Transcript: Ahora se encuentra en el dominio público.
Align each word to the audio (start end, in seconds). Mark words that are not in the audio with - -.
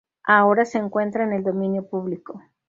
Ahora 0.25 0.65
se 0.65 0.79
encuentra 0.79 1.23
en 1.25 1.31
el 1.33 1.43
dominio 1.43 1.85
público. 1.87 2.41